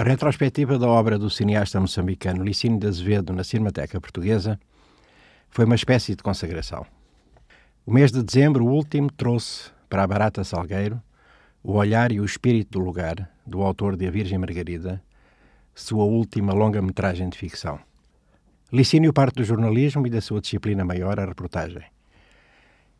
[0.00, 4.58] A retrospectiva da obra do cineasta moçambicano Licínio de Azevedo na Cinemateca Portuguesa
[5.50, 6.86] foi uma espécie de consagração.
[7.84, 11.02] O mês de dezembro, o último, trouxe para a Barata Salgueiro
[11.62, 15.02] o olhar e o espírito do lugar do autor de A Virgem Margarida,
[15.74, 17.78] sua última longa-metragem de ficção.
[18.72, 21.84] Licínio parte do jornalismo e da sua disciplina maior, a reportagem.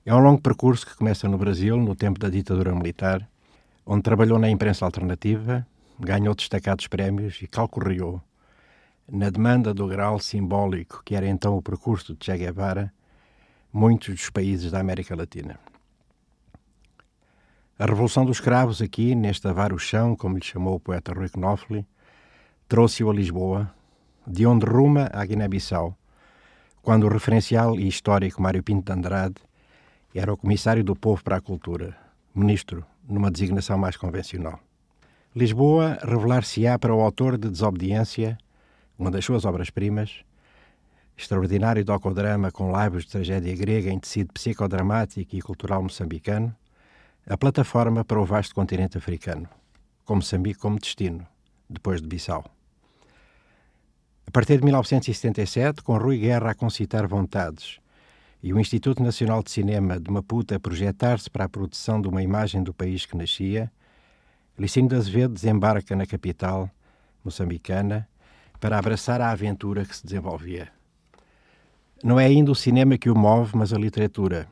[0.05, 3.27] É um longo percurso que começa no Brasil, no tempo da ditadura militar,
[3.87, 5.67] onde trabalhou na imprensa alternativa,
[6.01, 8.23] ganhou destacados prémios e calcorreou,
[9.11, 12.93] na demanda do grau simbólico que era então o percurso de Che Guevara,
[13.73, 15.59] muitos dos países da América Latina.
[17.79, 21.29] A Revolução dos Cravos aqui, neste avar o chão, como lhe chamou o poeta Rui
[21.29, 21.87] Knopfli,
[22.69, 23.75] trouxe-o a Lisboa,
[24.27, 25.97] de onde ruma à Guiné-Bissau,
[26.83, 29.37] quando o referencial e histórico Mário Pinto de Andrade
[30.15, 31.97] era o comissário do povo para a cultura,
[32.35, 34.61] ministro, numa designação mais convencional.
[35.35, 38.37] Lisboa revelar-se-á para o autor de Desobediência,
[38.99, 40.25] uma das suas obras-primas,
[41.17, 46.53] extraordinário docodrama com laivos de tragédia grega em tecido psicodramático e cultural moçambicano,
[47.29, 49.49] a plataforma para o vasto continente africano,
[50.05, 51.25] com Moçambique como destino,
[51.69, 52.45] depois de Bissau.
[54.27, 57.79] A partir de 1977, com Rui Guerra a concitar vontades
[58.43, 62.21] e o Instituto Nacional de Cinema de Maputo a projetar-se para a produção de uma
[62.21, 63.71] imagem do país que nascia,
[64.61, 66.69] Licínio de Azevedo desembarca na capital
[67.25, 68.07] moçambicana
[68.61, 70.69] para abraçar a aventura que se desenvolvia.
[72.05, 74.47] Não é ainda o cinema que o move, mas a literatura.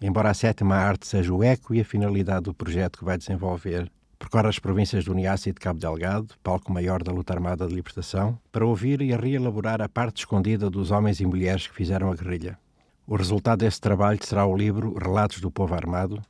[0.00, 3.92] Embora a sétima arte seja o eco e a finalidade do projeto que vai desenvolver,
[4.18, 7.74] percorre as províncias do Niassa e de Cabo Delgado, palco maior da luta armada de
[7.74, 12.14] libertação, para ouvir e reelaborar a parte escondida dos homens e mulheres que fizeram a
[12.14, 12.58] guerrilha.
[13.06, 16.22] O resultado desse trabalho será o livro Relatos do Povo Armado,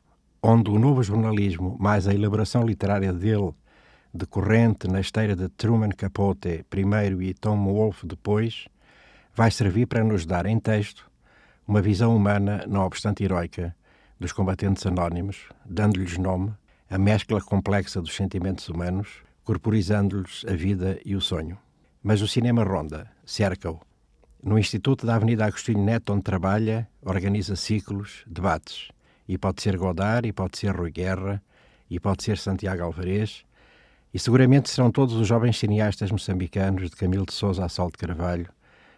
[0.43, 3.53] onde o novo jornalismo, mais a elaboração literária dele,
[4.13, 8.67] decorrente na esteira de Truman Capote primeiro e Tom Wolfe depois,
[9.35, 11.11] vai servir para nos dar em texto
[11.69, 13.77] uma visão humana, não obstante heroica,
[14.19, 16.53] dos combatentes anónimos, dando-lhes nome,
[16.89, 21.57] a mescla complexa dos sentimentos humanos, corporizando-lhes a vida e o sonho.
[22.03, 23.79] Mas o cinema ronda, cerca-o.
[24.43, 28.89] No Instituto da Avenida Agostinho Neto, onde trabalha, organiza ciclos, debates
[29.31, 31.41] e pode ser Godard, e pode ser Rui Guerra,
[31.89, 33.45] e pode ser Santiago Alvarez,
[34.13, 37.97] e seguramente serão todos os jovens cineastas moçambicanos, de Camilo de Souza a Sol de
[37.97, 38.49] Carvalho,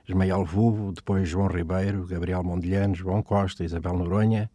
[0.08, 4.50] Ismael Vubo, depois João Ribeiro, Gabriel Mondilhano, João Costa, Isabel Noronha,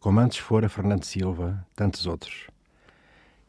[0.00, 2.46] como antes fora Fernando Silva, tantos outros.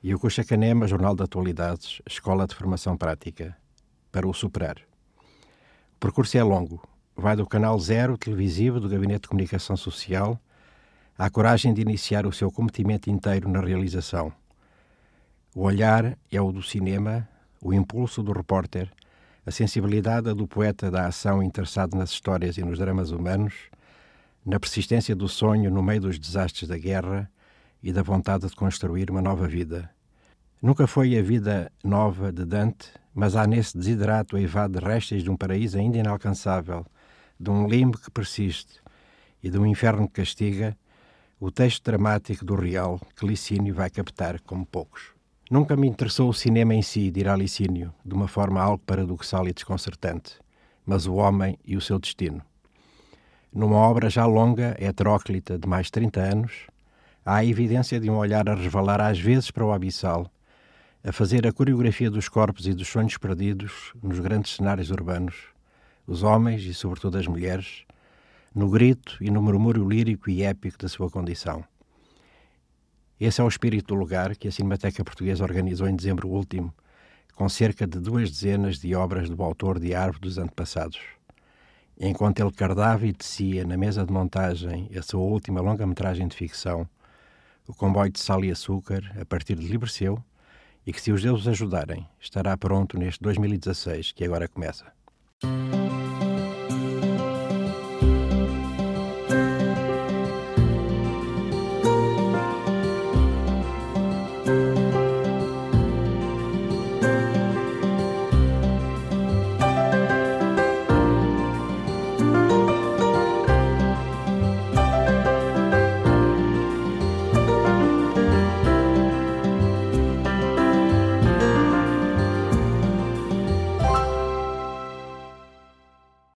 [0.04, 3.56] E o Coxa Canema, Jornal de Atualidades, Escola de Formação Prática,
[4.12, 4.76] para o superar.
[5.96, 6.86] O percurso é longo.
[7.16, 10.38] Vai do canal zero televisivo do Gabinete de Comunicação Social
[11.24, 14.34] a coragem de iniciar o seu cometimento inteiro na realização.
[15.54, 17.30] O olhar é o do cinema,
[17.62, 18.92] o impulso do repórter,
[19.46, 23.54] a sensibilidade do poeta da ação interessado nas histórias e nos dramas humanos,
[24.44, 27.30] na persistência do sonho no meio dos desastres da guerra
[27.84, 29.92] e da vontade de construir uma nova vida.
[30.60, 35.30] Nunca foi a vida nova de Dante, mas há nesse desidrato eivado de restos de
[35.30, 36.84] um paraíso ainda inalcançável,
[37.40, 38.82] de um limbo que persiste
[39.44, 40.76] e de um inferno que castiga,
[41.44, 45.10] o texto dramático do real que Licínio vai captar como poucos.
[45.50, 49.52] Nunca me interessou o cinema em si, dirá Licínio, de uma forma algo paradoxal e
[49.52, 50.36] desconcertante,
[50.86, 52.44] mas o homem e o seu destino.
[53.52, 56.52] Numa obra já longa, heteróclita, de mais de 30 anos,
[57.26, 60.30] há a evidência de um olhar a resvalar às vezes para o abissal,
[61.04, 65.38] a fazer a coreografia dos corpos e dos sonhos perdidos nos grandes cenários urbanos,
[66.06, 67.84] os homens e, sobretudo, as mulheres,
[68.54, 71.64] no grito e no murmúrio lírico e épico da sua condição.
[73.20, 76.74] Esse é o espírito do lugar que a Cinemateca Portuguesa organizou em dezembro último,
[77.36, 81.00] com cerca de duas dezenas de obras do autor de Árvore dos Antepassados.
[82.00, 86.88] Enquanto ele cardava e tecia na mesa de montagem a sua última longa-metragem de ficção,
[87.68, 90.22] o comboio de sal e açúcar, a partir de Liberceu,
[90.86, 94.92] e que, se os deuses ajudarem, estará pronto neste 2016 que agora começa.